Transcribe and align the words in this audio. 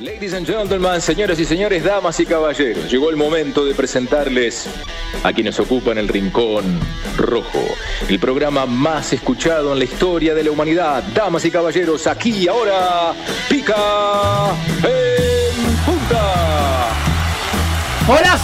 Ladies 0.00 0.34
and 0.34 0.44
gentlemen, 0.44 1.00
señoras 1.00 1.38
y 1.38 1.44
señores, 1.44 1.84
damas 1.84 2.18
y 2.18 2.26
caballeros, 2.26 2.90
llegó 2.90 3.10
el 3.10 3.16
momento 3.16 3.64
de 3.64 3.76
presentarles 3.76 4.68
a 5.22 5.32
quienes 5.32 5.60
ocupan 5.60 5.98
el 5.98 6.08
rincón 6.08 6.80
rojo, 7.16 7.60
el 8.08 8.18
programa 8.18 8.66
más 8.66 9.12
escuchado 9.12 9.72
en 9.72 9.78
la 9.78 9.84
historia 9.84 10.34
de 10.34 10.42
la 10.42 10.50
humanidad. 10.50 11.04
Damas 11.14 11.44
y 11.44 11.50
caballeros, 11.52 12.08
aquí 12.08 12.30
y 12.30 12.48
ahora, 12.48 13.12
pica 13.48 14.50
en 14.82 15.76
punta. 15.86 16.88
¡Hola, 18.08 18.38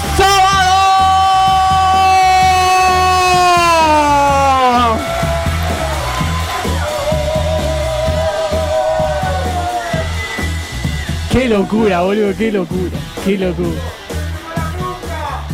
Qué 11.31 11.49
locura, 11.49 12.03
boludo, 12.03 12.35
qué 12.37 12.51
locura, 12.51 12.91
qué 13.25 13.39
locura. 13.39 13.81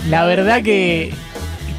La 0.09 0.25
verdad 0.25 0.63
que, 0.63 1.13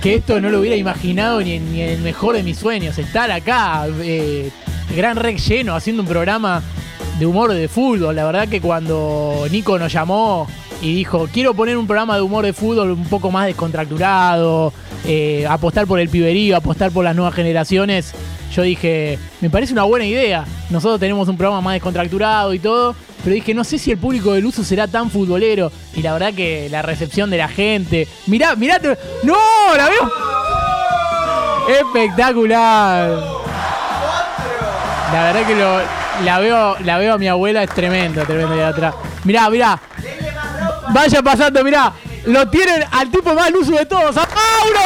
que 0.02 0.16
esto 0.16 0.40
no 0.40 0.50
lo 0.50 0.60
hubiera 0.60 0.76
imaginado 0.76 1.42
ni 1.42 1.54
en, 1.54 1.72
ni 1.72 1.82
en 1.82 1.90
el 1.90 2.02
mejor 2.02 2.36
de 2.36 2.44
mis 2.44 2.60
sueños. 2.60 2.98
Estar 3.00 3.32
acá, 3.32 3.88
eh, 4.02 4.52
Gran 4.96 5.18
Rex 5.18 5.48
lleno, 5.48 5.76
haciendo 5.76 6.04
un 6.04 6.08
programa 6.08 6.62
de 7.18 7.26
humor 7.26 7.54
de 7.54 7.68
fútbol. 7.68 8.16
La 8.16 8.26
verdad 8.26 8.48
que 8.48 8.62
cuando 8.62 9.48
Nico 9.50 9.80
nos 9.80 9.92
llamó 9.92 10.48
y 10.82 10.96
dijo, 10.96 11.28
quiero 11.32 11.54
poner 11.54 11.78
un 11.78 11.88
programa 11.88 12.16
de 12.16 12.22
humor 12.22 12.46
de 12.46 12.54
fútbol 12.54 12.92
un 12.92 13.06
poco 13.06 13.32
más 13.32 13.46
descontracturado, 13.48 14.74
eh, 15.06 15.46
apostar 15.50 15.88
por 15.88 16.00
el 16.00 16.10
piberío, 16.10 16.56
apostar 16.56 16.92
por 16.92 17.04
las 17.04 17.16
nuevas 17.16 17.34
generaciones, 17.34 18.14
yo 18.54 18.62
dije, 18.64 19.20
me 19.42 19.50
parece 19.50 19.74
una 19.74 19.84
buena 19.84 20.06
idea. 20.06 20.46
Nosotros 20.70 21.00
tenemos 21.00 21.28
un 21.28 21.38
programa 21.38 21.62
más 21.62 21.74
descontracturado 21.74 22.54
y 22.54 22.60
todo, 22.60 22.96
pero 23.24 23.34
dije, 23.34 23.54
no 23.54 23.64
sé 23.64 23.78
si 23.78 23.92
el 23.92 23.98
público 23.98 24.34
del 24.34 24.46
uso 24.46 24.64
será 24.64 24.88
tan 24.88 25.12
futbolero. 25.12 25.72
Y 25.96 26.02
la 26.02 26.14
verdad 26.14 26.34
que 26.34 26.68
la 26.70 26.82
recepción 26.82 27.30
de 27.30 27.38
la 27.38 27.48
gente. 27.48 28.08
Mirá, 28.26 28.56
mirá, 28.56 28.80
¡No! 29.24 29.36
¡La 29.76 29.90
veo! 29.90 30.12
Espectacular. 31.82 33.10
La 35.14 35.24
verdad 35.24 35.48
que 35.48 36.26
la 36.26 36.40
veo, 36.40 36.78
la 36.80 36.98
veo 36.98 37.14
a 37.14 37.18
mi 37.18 37.28
abuela, 37.28 37.64
es 37.64 37.70
tremendo, 37.70 38.24
tremendo 38.24 38.56
de 38.56 38.64
atrás. 38.64 38.96
Mirá, 39.24 39.50
mirá. 39.50 39.80
Vaya 40.94 41.22
pasando, 41.22 41.64
mirá. 41.64 41.94
Lo 42.26 42.48
tienen 42.50 42.84
al 42.92 43.10
tipo 43.10 43.34
más 43.34 43.52
luso 43.52 43.72
de 43.72 43.86
todos, 43.86 44.16
¡a 44.18 44.28
Mauro! 44.28 44.82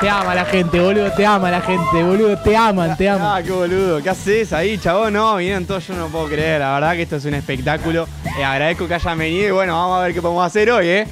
Te 0.00 0.08
ama 0.10 0.34
la 0.34 0.44
gente, 0.44 0.80
boludo, 0.80 1.10
te 1.12 1.24
ama 1.24 1.50
la 1.50 1.60
gente, 1.60 2.02
boludo, 2.02 2.36
te 2.38 2.56
aman, 2.56 2.96
te 2.96 3.08
aman. 3.08 3.36
Ah, 3.36 3.42
qué 3.42 3.52
boludo. 3.52 4.02
¿Qué 4.02 4.10
haces 4.10 4.52
ahí, 4.52 4.76
chabón? 4.78 5.14
No, 5.14 5.36
vinieron 5.36 5.64
todos, 5.64 5.86
yo 5.86 5.94
no 5.94 6.08
puedo 6.08 6.26
creer. 6.26 6.60
La 6.60 6.74
verdad 6.74 6.92
que 6.92 7.02
esto 7.02 7.16
es 7.16 7.24
un 7.24 7.34
espectáculo. 7.34 8.06
Eh, 8.38 8.44
agradezco 8.44 8.86
que 8.86 8.94
hayan 8.94 9.18
venido 9.18 9.48
y 9.48 9.50
bueno, 9.52 9.74
vamos 9.74 9.98
a 9.98 10.02
ver 10.02 10.12
qué 10.14 10.20
podemos 10.20 10.44
hacer 10.46 10.70
hoy, 10.70 10.88
¿eh? 10.88 11.08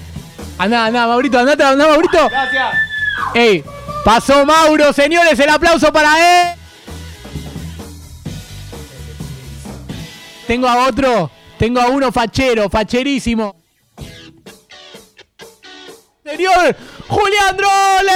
Andá, 0.59 0.87
andá, 0.87 1.06
Maurito, 1.06 1.39
andate, 1.39 1.62
andá, 1.64 1.89
Maurito. 1.89 2.28
Gracias. 2.28 2.75
¡Ey! 3.34 3.64
Pasó 4.05 4.44
Mauro, 4.44 4.92
señores, 4.92 5.39
el 5.39 5.48
aplauso 5.48 5.92
para 5.92 6.19
él. 6.19 6.62
Tengo 10.53 10.69
a 10.69 10.86
otro, 10.86 11.31
tengo 11.56 11.81
a 11.81 11.86
uno 11.86 12.12
fachero, 12.12 12.69
facherísimo. 12.69 13.56
Señor 16.22 16.77
Julián 17.09 17.56
Drole. 17.56 18.12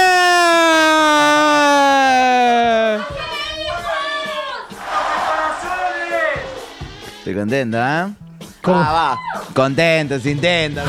Estoy 7.17 7.33
contento, 7.33 7.79
¿eh? 7.79 8.13
¿Cómo? 8.61 8.77
Ah, 8.81 8.93
va. 8.93 9.19
Contento, 9.55 10.19
sin 10.19 10.33
intento. 10.33 10.81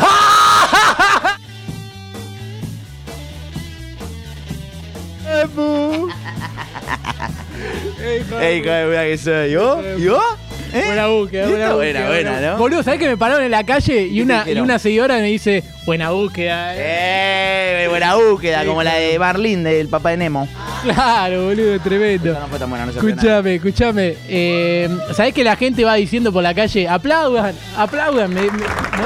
Ey, 8.39 8.59
hijo 8.59 8.71
de 8.71 8.87
puta 8.87 9.05
que 9.05 9.17
soy. 9.17 9.51
¿Yo? 9.53 9.97
¿Yo? 9.97 10.48
¿Eh? 10.73 10.83
Buena 10.87 11.07
búsqueda, 11.07 11.49
buena 11.49 11.73
buena, 11.75 12.01
búsqueda. 12.01 12.31
buena, 12.33 12.41
¿no? 12.53 12.59
Boludo, 12.59 12.83
¿sabés 12.83 13.01
que 13.01 13.09
me 13.09 13.17
pararon 13.17 13.43
en 13.43 13.51
la 13.51 13.65
calle 13.65 14.03
y 14.07 14.21
una, 14.21 14.45
y 14.49 14.59
una 14.61 14.79
seguidora 14.79 15.17
me 15.17 15.23
dice, 15.23 15.65
buena 15.87 16.11
búsqueda? 16.11 16.75
eh"? 16.77 17.85
Eh, 17.85 17.87
buena 17.89 18.15
búsqueda, 18.17 18.65
como 18.67 18.83
la 18.83 18.95
de 18.95 19.19
Marlin 19.19 19.65
del 19.65 19.89
papá 19.89 20.11
de 20.11 20.19
Nemo. 20.19 20.47
Claro, 20.83 21.47
boludo, 21.47 21.81
tremendo. 21.81 22.35
No 22.39 22.47
fue 22.49 22.59
tan 22.59 22.69
buena, 22.71 22.87
no. 22.87 22.93
Escúchame, 22.93 23.55
escúchame. 23.57 24.15
Eh, 24.29 24.89
¿Sabés 25.15 25.33
que 25.35 25.43
la 25.43 25.57
gente 25.57 25.85
va 25.85 25.95
diciendo 25.95 26.33
por 26.33 26.43
la 26.43 26.55
calle, 26.55 26.87
aplaudan, 26.89 27.55
aplaudan? 27.77 28.33
Me, 28.33 28.43
me- 28.43 28.49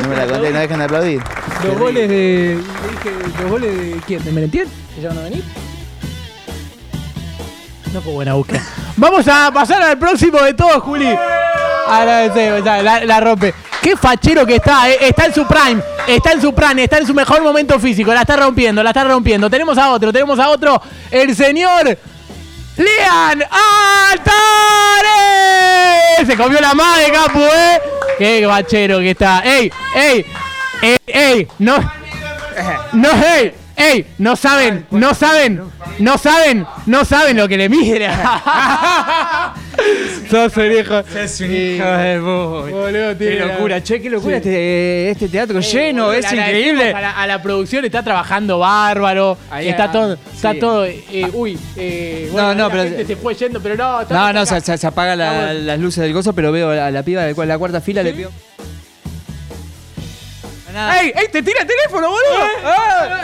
No 0.03 0.09
me 0.09 0.17
la 0.17 0.27
conté, 0.27 0.51
no 0.51 0.59
dejan 0.59 0.79
de 0.81 0.85
aplaudir. 0.85 1.21
los 1.65 1.79
goles 1.79 2.09
de. 2.09 2.57
dije, 2.57 3.43
¿Los 3.43 3.51
goles 3.51 3.77
de 3.79 3.97
quién? 4.07 4.25
¿De 4.25 4.33
Merentiel? 4.33 4.69
¿Que 4.97 5.01
ya 5.03 5.09
van 5.11 5.19
a 5.19 5.23
venir? 5.23 5.43
No 7.95 8.01
fue 8.01 8.13
buena 8.13 8.35
búsqueda. 8.35 8.63
Vamos 8.97 9.27
a 9.29 9.51
pasar 9.53 9.83
al 9.83 9.99
próximo 9.99 10.41
de 10.43 10.55
todos, 10.55 10.83
Juli. 10.83 11.07
Agradecemos, 11.89 12.65
la, 12.65 13.05
la 13.05 13.21
rompe. 13.21 13.55
Qué 13.83 13.97
fachero 13.97 14.47
que 14.47 14.57
está, 14.57 14.89
eh. 14.89 14.97
está 15.01 15.27
en 15.27 15.35
su 15.35 15.45
prime, 15.45 15.83
está 16.07 16.31
en 16.31 16.41
su 16.41 16.55
prime, 16.55 16.85
está 16.85 16.99
en 16.99 17.07
su 17.07 17.13
mejor 17.13 17.43
momento 17.43 17.81
físico, 17.81 18.15
la 18.15 18.21
está 18.21 18.37
rompiendo, 18.37 18.81
la 18.81 18.91
está 18.91 19.03
rompiendo. 19.03 19.51
Tenemos 19.51 19.77
a 19.77 19.91
otro, 19.91 20.13
tenemos 20.13 20.39
a 20.39 20.51
otro, 20.51 20.81
el 21.11 21.35
señor 21.35 21.99
Lean 22.77 23.43
Altares. 24.13 24.31
Se 26.25 26.37
comió 26.37 26.61
la 26.61 26.75
madre, 26.75 27.11
capu, 27.11 27.41
eh. 27.41 27.81
Qué 28.19 28.47
fachero 28.49 29.01
que 29.01 29.11
está. 29.11 29.43
Ey, 29.45 29.73
ey, 29.97 30.27
ey, 30.81 30.97
ey, 31.07 31.49
no, 31.59 31.77
no, 32.93 33.09
ey, 33.11 33.53
ey, 33.75 34.07
no 34.19 34.37
saben, 34.37 34.87
no 34.93 35.13
saben, 35.13 35.61
no 35.99 36.19
saben, 36.19 36.65
no 36.87 37.05
saben 37.05 37.37
lo 37.37 37.49
que 37.49 37.57
le 37.57 37.69
mira. 37.69 39.55
Sos 40.31 40.57
un 40.57 40.73
hijo. 40.73 40.99
Es 41.19 41.41
un 41.41 41.55
hijo 41.55 41.85
de. 41.85 42.19
Boludo, 42.21 43.17
tiene 43.17 43.17
Qué 43.17 43.39
la- 43.41 43.47
locura, 43.47 43.83
che, 43.83 44.01
qué 44.01 44.11
locura 44.11 44.37
este, 44.39 45.11
este 45.11 45.29
teatro 45.29 45.61
lleno, 45.61 46.13
es 46.13 46.23
le 46.23 46.29
agradecemos 46.29 46.49
increíble. 46.49 46.93
A 46.95 47.01
la, 47.01 47.11
a 47.23 47.27
la 47.27 47.43
producción 47.43 47.85
está 47.85 48.03
trabajando 48.03 48.59
bárbaro. 48.59 49.37
Ahí, 49.51 49.69
está 49.69 49.85
ah, 49.85 49.93
todo, 49.93 50.19
está 50.35 50.53
sí. 50.53 50.59
todo. 50.59 50.87
eh, 50.87 51.29
uy, 51.35 51.59
eh, 51.77 52.29
bueno, 52.33 52.49
No, 52.49 52.55
no, 52.55 52.69
la 52.69 52.71
pero- 52.75 52.83
gente 52.85 53.07
se 53.07 53.17
fue 53.17 53.35
yendo, 53.35 53.61
pero 53.61 53.77
no. 53.77 54.03
No, 54.05 54.33
no, 54.33 54.41
acá. 54.41 54.47
se, 54.47 54.61
se- 54.61 54.79
se 54.79 54.87
apagan 54.87 55.19
la- 55.19 55.43
Estamos- 55.53 55.63
las 55.65 55.79
luces 55.81 56.03
del 56.03 56.13
gozo, 56.15 56.33
pero 56.33 56.51
veo 56.53 56.71
a 56.71 56.91
la, 56.91 57.03
piba 57.03 57.23
de 57.25 57.47
la 57.47 57.59
cuarta 57.59 57.81
fila, 57.81 58.03
le 58.03 58.13
pido. 58.15 58.31
Nada. 60.73 61.03
¡Ey, 61.03 61.13
ey! 61.15 61.27
¡Te 61.31 61.43
tira 61.43 61.61
el 61.61 61.67
teléfono, 61.67 62.09
boludo! 62.09 62.47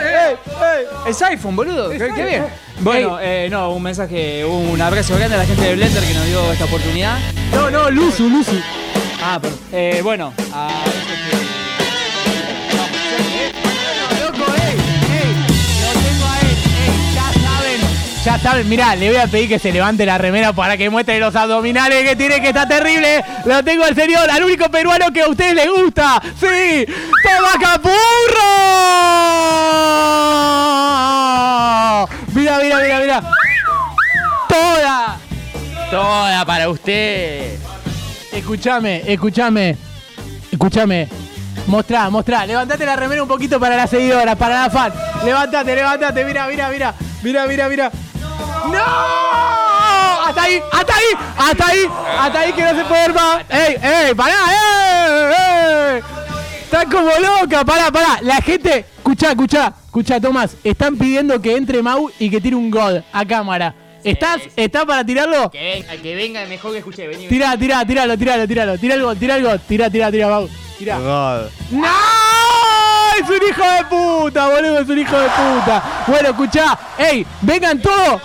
¡Eh! 0.03 0.35
Es 1.07 1.19
iPhone, 1.23 1.55
boludo. 1.55 1.89
Qué, 1.89 1.97
qué 2.15 2.23
bien. 2.25 2.45
Bueno, 2.81 3.17
eh, 3.21 3.49
no, 3.51 3.71
un 3.71 3.83
mensaje, 3.83 4.45
un 4.45 4.81
abrazo 4.81 5.15
grande 5.17 5.35
a 5.35 5.39
la 5.39 5.45
gente 5.45 5.61
de 5.61 5.75
Blender 5.75 6.01
que 6.03 6.13
nos 6.13 6.25
dio 6.25 6.51
esta 6.53 6.65
oportunidad. 6.65 7.17
No, 7.51 7.69
no, 7.69 7.89
Luzu, 7.89 8.29
Luzu. 8.29 8.55
Ah, 9.21 9.37
perdón. 9.41 9.59
Eh, 9.73 9.99
bueno, 10.01 10.33
a 10.53 10.69
Loco, 14.21 14.45
ey, 14.55 14.77
ey, 15.11 15.35
lo 15.81 15.91
tengo 15.99 16.25
a 16.25 16.39
él, 16.39 16.57
ey, 16.79 17.13
ya 17.13 17.27
saben, 17.33 17.79
ya 18.23 18.39
saben, 18.39 18.69
mirá, 18.69 18.95
le 18.95 19.09
voy 19.09 19.17
a 19.17 19.27
pedir 19.27 19.49
que 19.49 19.59
se 19.59 19.73
levante 19.73 20.05
la 20.05 20.17
remera 20.17 20.53
para 20.53 20.77
que 20.77 20.89
muestre 20.89 21.19
los 21.19 21.35
abdominales 21.35 22.07
que 22.07 22.15
tiene, 22.15 22.41
que 22.41 22.47
está 22.47 22.65
terrible. 22.65 23.23
Lo 23.43 23.61
tengo 23.61 23.83
al 23.83 23.95
señor, 23.95 24.29
al 24.29 24.43
único 24.43 24.69
peruano 24.69 25.11
que 25.11 25.21
a 25.21 25.27
ustedes 25.27 25.53
les 25.53 25.69
gusta. 25.69 26.21
¡Sí! 26.39 26.85
¡Toma 27.23 27.53
Capurro! 27.59 29.38
Toda 35.89 36.45
para 36.45 36.69
usted. 36.69 37.57
Escúchame, 38.31 39.03
escúchame, 39.11 39.77
escúchame. 40.51 41.07
Mostrá, 41.67 42.09
mostrá. 42.09 42.45
Levantate 42.45 42.85
la 42.85 42.95
remera 42.95 43.21
un 43.21 43.27
poquito 43.27 43.59
para 43.59 43.75
las 43.75 43.89
seguidoras, 43.89 44.35
para 44.35 44.63
la 44.63 44.69
fan. 44.69 44.93
Levántate, 45.23 45.75
levántate. 45.75 46.25
Mira, 46.25 46.47
mira, 46.47 46.69
mira. 46.69 46.93
Mira, 47.21 47.47
mira, 47.47 47.69
mira. 47.69 47.91
¡No! 48.71 50.27
Hasta 50.27 50.43
ahí, 50.43 50.61
hasta 50.71 50.95
ahí, 50.95 51.05
hasta 51.37 51.67
ahí, 51.67 51.89
hasta 52.19 52.39
ahí 52.39 52.53
que 52.53 52.61
no 52.63 52.69
se 52.69 52.85
puede 52.85 53.01
ver 53.01 53.13
más. 53.13 53.43
¡Ey, 53.49 53.77
ey! 53.81 54.13
¡Pará! 54.13 54.35
¡Ey! 54.47 56.01
ey! 56.71 56.85
Como 56.91 57.09
loca, 57.19 57.65
pará, 57.65 57.91
pará. 57.91 58.19
La 58.21 58.41
gente, 58.41 58.85
escuchá, 58.97 59.31
escuchá, 59.31 59.73
escuchá, 59.85 60.19
Tomás. 60.19 60.55
Están 60.63 60.97
pidiendo 60.97 61.41
que 61.41 61.55
entre 61.55 61.81
Mau 61.81 62.09
y 62.19 62.29
que 62.29 62.39
tire 62.39 62.55
un 62.55 62.69
God 62.69 63.01
a 63.11 63.25
cámara. 63.25 63.73
¿Estás? 64.03 64.41
¿Estás 64.55 64.85
para 64.85 65.03
tirarlo? 65.03 65.49
Que 65.51 65.83
venga, 65.83 66.01
que 66.01 66.15
venga, 66.15 66.45
mejor 66.45 66.71
que 66.71 66.77
escuche. 66.79 67.07
Vení, 67.07 67.27
Tirá, 67.27 67.57
tirá, 67.57 67.85
tiralo, 67.85 68.17
tiralo, 68.17 68.47
tiralo. 68.47 68.77
Tira 68.77 68.95
el 68.95 69.01
gol, 69.03 69.17
tira 69.17 69.35
el 69.35 69.43
gol. 69.43 69.59
Tira, 69.67 69.89
tira, 69.89 70.11
tira, 70.11 70.27
Mau. 70.27 70.49
Tirá. 70.77 70.97
¡No! 70.97 71.49
¡Es 73.19 73.29
un 73.29 73.47
hijo 73.49 73.63
de 73.63 73.83
puta, 73.89 74.47
boludo! 74.47 74.79
¡Es 74.79 74.87
un 74.89 74.99
hijo 74.99 75.19
de 75.19 75.27
puta! 75.27 76.03
Bueno, 76.07 76.29
escuchá. 76.29 76.79
¡Ey! 76.97 77.25
¡Vengan 77.41 77.81
todos! 77.81 78.21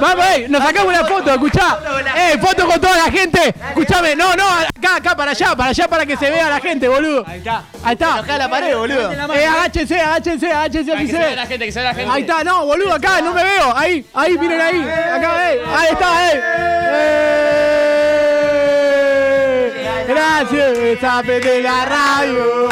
Vamos, 0.00 0.26
ey, 0.26 0.46
nos 0.48 0.62
sacamos 0.62 0.88
una 0.94 1.04
foto, 1.04 1.30
escuchá. 1.32 1.78
Eh, 2.16 2.38
foto 2.38 2.66
con 2.66 2.80
toda 2.80 2.96
la 2.96 3.10
gente. 3.10 3.54
Escuchame, 3.68 4.16
no, 4.16 4.34
no, 4.34 4.48
acá, 4.48 4.96
acá, 4.96 5.16
para 5.16 5.30
allá, 5.32 5.54
para 5.56 5.70
allá, 5.70 5.88
para 5.88 6.06
que 6.06 6.16
se 6.16 6.30
vea 6.30 6.48
la 6.48 6.60
gente, 6.60 6.88
boludo. 6.88 7.24
Ahí 7.26 7.38
está. 7.38 7.62
Ahí 7.82 7.92
está. 7.94 8.16
Acá 8.16 8.38
la 8.38 8.48
pared, 8.48 8.76
boludo. 8.76 9.12
Eh, 9.12 9.46
agáchense, 9.46 10.00
agáchense, 10.00 10.52
agáchense, 10.52 10.90
se 10.90 10.96
ve. 10.96 11.46
gente, 11.46 11.66
que 11.66 11.72
se 11.72 11.80
vea 11.80 11.88
la 11.90 11.94
gente. 11.94 12.12
Ahí 12.12 12.22
está, 12.22 12.44
no, 12.44 12.66
boludo, 12.66 12.94
acá, 12.94 13.20
no 13.20 13.32
me 13.32 13.42
veo. 13.44 13.76
Ahí, 13.76 14.04
ahí, 14.14 14.38
miren 14.38 14.60
ahí. 14.60 14.82
Acá, 14.82 15.52
eh. 15.52 15.62
Ahí 15.74 15.88
está, 15.92 16.32
eh. 16.32 16.40
Eh. 16.46 17.64
Gracias, 20.06 21.00
Zape 21.00 21.40
de 21.40 21.62
la 21.62 21.84
radio. 21.84 22.68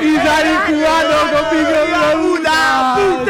Y 0.00 0.16
salí 0.16 0.54
jugando 0.66 1.16
con 1.32 1.50
Pico 1.50 1.78
Globula. 1.86 2.96
puto. 2.96 3.27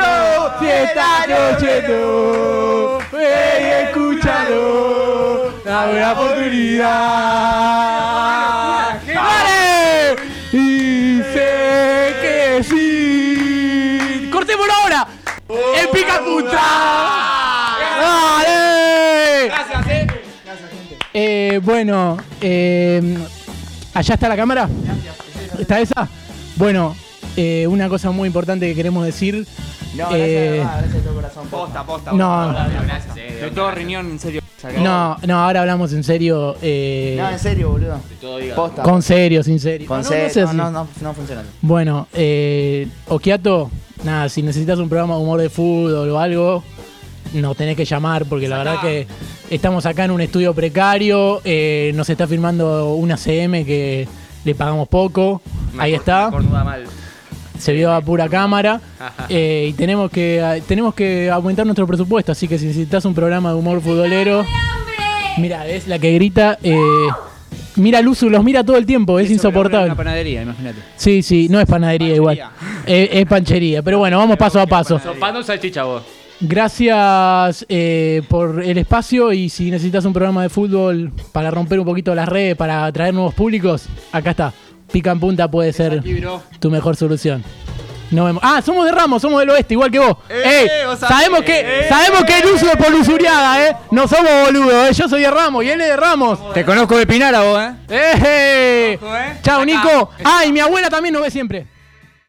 Si 0.78 0.84
estás 0.84 1.26
oyendo, 1.56 3.00
ven 3.10 3.60
y 3.60 3.64
escúchalo. 3.88 5.52
La 5.64 5.86
buena 5.86 6.12
oportunidad. 6.12 6.88
¡Vale! 9.12 10.16
Y 10.52 11.20
sé 11.34 12.14
que 12.22 12.62
sí. 12.62 14.30
¡Cortémoslo 14.32 14.72
ahora! 14.72 15.08
¡El 15.80 15.88
pica 15.88 16.20
puta! 16.24 16.62
¡Dale! 18.00 19.48
Gracias, 19.48 19.86
eh. 19.88 20.06
Eh, 21.12 21.60
bueno, 21.64 22.18
eh, 22.40 23.18
¿allá 23.94 24.14
está 24.14 24.28
la 24.28 24.36
cámara? 24.36 24.68
¿Está 25.58 25.80
esa? 25.80 26.08
Bueno, 26.54 26.94
eh, 27.38 27.66
una 27.66 27.88
cosa 27.88 28.10
muy 28.10 28.26
importante 28.26 28.66
que 28.68 28.74
queremos 28.74 29.04
decir. 29.06 29.46
No, 29.96 30.08
Eh, 30.14 30.56
gracias, 30.60 30.72
gracias 30.80 30.92
de 30.92 31.00
todo 31.00 31.14
corazón. 31.14 31.46
Posta, 31.48 31.84
posta. 31.84 32.12
No. 32.12 32.52
Gracias, 32.52 33.16
eh. 33.16 33.38
De 33.42 33.50
todo 33.50 33.70
riñón, 33.70 34.10
en 34.10 34.18
serio. 34.18 34.40
No, 34.82 35.16
no, 35.26 35.38
ahora 35.44 35.60
hablamos 35.60 35.92
en 35.92 36.02
serio. 36.04 36.56
eh, 36.60 37.16
No, 37.18 37.30
en 37.30 37.38
serio, 37.38 37.70
boludo. 37.70 38.00
Posta. 38.56 38.82
con 38.82 39.02
serio, 39.02 39.42
sin 39.42 39.60
serio. 39.60 39.86
Con 39.86 40.02
No, 40.02 40.10
no, 40.10 40.28
sé 40.28 40.42
No, 40.42 40.52
no, 40.52 40.70
no, 40.70 40.88
no 41.00 41.14
funciona. 41.14 41.42
Bueno, 41.62 42.08
eh, 42.12 42.88
Okiato, 43.06 43.70
nada, 44.04 44.28
si 44.28 44.42
necesitas 44.42 44.78
un 44.78 44.88
programa 44.88 45.14
de 45.16 45.20
humor 45.22 45.40
de 45.40 45.48
fútbol 45.48 46.10
o 46.10 46.18
algo, 46.18 46.62
nos 47.34 47.56
tenés 47.56 47.76
que 47.76 47.84
llamar 47.84 48.24
porque 48.26 48.48
la 48.48 48.58
verdad 48.58 48.80
que 48.80 49.06
estamos 49.48 49.86
acá 49.86 50.04
en 50.04 50.10
un 50.10 50.20
estudio 50.20 50.52
precario, 50.54 51.40
eh, 51.44 51.92
nos 51.94 52.10
está 52.10 52.26
firmando 52.26 52.94
una 52.94 53.16
CM 53.16 53.64
que 53.64 54.08
le 54.44 54.54
pagamos 54.54 54.88
poco, 54.88 55.40
ahí 55.78 55.94
está, 55.94 56.30
se 57.58 57.72
vio 57.72 57.92
a 57.92 58.00
pura 58.00 58.28
cámara 58.28 58.80
eh, 59.28 59.68
y 59.70 59.72
tenemos 59.74 60.10
que 60.10 60.62
tenemos 60.66 60.94
que 60.94 61.30
aumentar 61.30 61.66
nuestro 61.66 61.86
presupuesto, 61.86 62.32
así 62.32 62.48
que 62.48 62.58
si 62.58 62.66
necesitas 62.66 63.04
un 63.04 63.14
programa 63.14 63.50
de 63.50 63.56
humor 63.56 63.80
futbolero, 63.80 64.44
mira, 65.38 65.66
es 65.66 65.86
la 65.86 65.98
que 65.98 66.12
grita, 66.12 66.58
eh, 66.62 66.78
mira 67.76 68.00
Luzu, 68.02 68.30
los 68.30 68.42
mira 68.44 68.64
todo 68.64 68.76
el 68.76 68.86
tiempo, 68.86 69.18
es 69.18 69.30
insoportable. 69.30 69.86
Una 69.86 69.96
panadería, 69.96 70.42
imagínate. 70.42 70.78
Sí, 70.96 71.22
sí, 71.22 71.48
no 71.48 71.60
es 71.60 71.66
panadería 71.66 72.14
igual. 72.14 72.40
Es, 72.86 73.10
es 73.12 73.26
panchería. 73.26 73.82
Pero 73.82 73.98
bueno, 73.98 74.18
vamos 74.18 74.36
paso 74.36 74.60
a 74.60 74.66
paso. 74.66 75.00
Pan 75.18 75.36
o 75.36 75.42
salchicha 75.42 75.84
vos. 75.84 76.02
Gracias 76.40 77.66
eh, 77.68 78.22
por 78.28 78.62
el 78.62 78.78
espacio 78.78 79.32
y 79.32 79.48
si 79.48 79.72
necesitas 79.72 80.04
un 80.04 80.12
programa 80.12 80.44
de 80.44 80.48
fútbol 80.48 81.10
para 81.32 81.50
romper 81.50 81.80
un 81.80 81.84
poquito 81.84 82.14
las 82.14 82.28
redes, 82.28 82.54
para 82.54 82.84
atraer 82.84 83.12
nuevos 83.12 83.34
públicos, 83.34 83.86
acá 84.12 84.30
está. 84.30 84.54
Pica 84.92 85.10
en 85.10 85.20
punta 85.20 85.50
puede 85.50 85.72
ser 85.72 86.02
tu 86.58 86.70
mejor 86.70 86.96
solución. 86.96 87.44
Nos 88.10 88.24
vemos. 88.24 88.42
Ah, 88.42 88.62
somos 88.64 88.86
de 88.86 88.92
Ramos, 88.92 89.20
somos 89.20 89.38
del 89.40 89.50
oeste, 89.50 89.74
igual 89.74 89.90
que 89.90 89.98
vos. 89.98 90.16
Ey, 90.30 90.66
sabemos 90.98 91.42
que 91.42 91.86
sabemos 91.88 92.24
que 92.24 92.38
el 92.38 92.46
uso 92.46 92.66
es 92.70 92.76
por 92.76 92.90
Lusuriaga, 92.90 93.68
¿eh? 93.68 93.76
No 93.90 94.08
somos 94.08 94.30
boludos, 94.46 94.88
¿eh? 94.88 94.94
Yo 94.94 95.08
soy 95.08 95.22
de 95.22 95.30
Ramos 95.30 95.62
y 95.64 95.70
él 95.70 95.80
es 95.80 95.88
de 95.88 95.96
Ramos. 95.96 96.52
Te 96.54 96.64
conozco 96.64 96.96
de 96.96 97.06
Pinara 97.06 97.42
vos, 97.42 97.60
eh. 97.60 97.72
¡Eh! 97.90 98.98
Eh. 99.02 99.38
Chao. 99.42 99.64
Nico. 99.64 100.10
Ah, 100.24 100.44
y 100.46 100.52
mi 100.52 100.60
abuela 100.60 100.88
también 100.88 101.12
nos 101.12 101.22
ve 101.22 101.30
siempre. 101.30 101.66